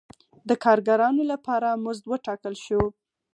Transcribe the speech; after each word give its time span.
د 0.49 0.51
کارګرانو 0.63 1.23
لپاره 1.31 1.79
مزد 1.83 2.03
وټاکل 2.11 2.53
شو. 2.65 2.81